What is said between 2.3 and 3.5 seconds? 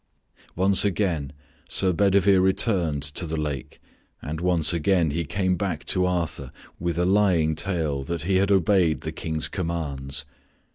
returned to the